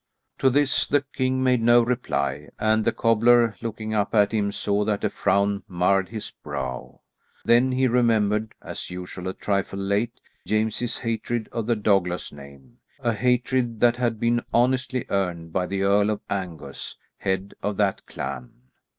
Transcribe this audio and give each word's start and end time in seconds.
To 0.39 0.49
this 0.49 0.87
the 0.87 1.03
king 1.15 1.43
made 1.43 1.61
no 1.61 1.83
reply, 1.83 2.49
and 2.57 2.85
the 2.85 2.91
cobbler, 2.91 3.55
looking 3.61 3.93
up 3.93 4.15
at 4.15 4.31
him, 4.31 4.51
saw 4.51 4.83
that 4.83 5.03
a 5.03 5.11
frown 5.11 5.61
marred 5.67 6.09
his 6.09 6.31
brow. 6.31 7.01
Then 7.45 7.71
he 7.73 7.87
remembered, 7.87 8.55
as 8.63 8.89
usual 8.89 9.27
a 9.27 9.35
trifle 9.35 9.77
late, 9.77 10.19
James's 10.47 10.97
hatred 10.97 11.49
of 11.51 11.67
the 11.67 11.75
Douglas 11.75 12.31
name; 12.31 12.79
a 13.01 13.13
hatred 13.13 13.79
that 13.81 13.97
had 13.97 14.19
been 14.19 14.41
honestly 14.51 15.05
earned 15.09 15.53
by 15.53 15.67
the 15.67 15.83
Earl 15.83 16.09
of 16.09 16.21
Angus, 16.31 16.95
head 17.19 17.53
of 17.61 17.77
that 17.77 18.03
clan. 18.07 18.53